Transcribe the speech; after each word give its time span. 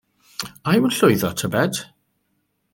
A 0.69 0.73
yw'n 0.77 0.95
llwyddo, 0.95 1.31
tybed? 1.43 1.81